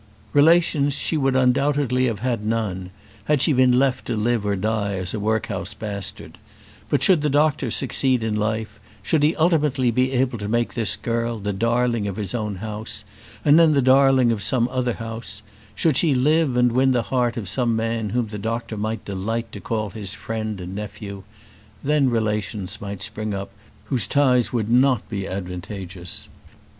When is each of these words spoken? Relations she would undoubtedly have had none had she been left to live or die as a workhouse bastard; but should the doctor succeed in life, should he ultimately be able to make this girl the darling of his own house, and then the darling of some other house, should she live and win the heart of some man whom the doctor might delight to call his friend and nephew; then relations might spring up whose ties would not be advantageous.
Relations 0.33 0.95
she 0.95 1.15
would 1.15 1.35
undoubtedly 1.35 2.07
have 2.07 2.21
had 2.21 2.43
none 2.43 2.89
had 3.25 3.39
she 3.39 3.53
been 3.53 3.77
left 3.77 4.07
to 4.07 4.15
live 4.17 4.43
or 4.47 4.55
die 4.55 4.93
as 4.95 5.13
a 5.13 5.19
workhouse 5.19 5.75
bastard; 5.75 6.39
but 6.89 7.03
should 7.03 7.21
the 7.21 7.29
doctor 7.29 7.69
succeed 7.69 8.23
in 8.23 8.33
life, 8.35 8.79
should 9.03 9.21
he 9.21 9.35
ultimately 9.35 9.91
be 9.91 10.11
able 10.11 10.39
to 10.39 10.47
make 10.47 10.73
this 10.73 10.95
girl 10.95 11.37
the 11.37 11.53
darling 11.53 12.07
of 12.07 12.15
his 12.17 12.33
own 12.33 12.55
house, 12.55 13.05
and 13.45 13.59
then 13.59 13.75
the 13.75 13.79
darling 13.79 14.31
of 14.31 14.41
some 14.41 14.67
other 14.69 14.93
house, 14.93 15.43
should 15.75 15.95
she 15.95 16.15
live 16.15 16.55
and 16.57 16.71
win 16.71 16.93
the 16.93 17.03
heart 17.13 17.37
of 17.37 17.47
some 17.47 17.75
man 17.75 18.09
whom 18.09 18.25
the 18.25 18.39
doctor 18.39 18.75
might 18.75 19.05
delight 19.05 19.51
to 19.51 19.61
call 19.61 19.91
his 19.91 20.15
friend 20.15 20.59
and 20.59 20.73
nephew; 20.73 21.21
then 21.83 22.09
relations 22.09 22.81
might 22.81 23.03
spring 23.03 23.35
up 23.35 23.51
whose 23.83 24.07
ties 24.07 24.51
would 24.51 24.71
not 24.71 25.07
be 25.09 25.27
advantageous. 25.27 26.27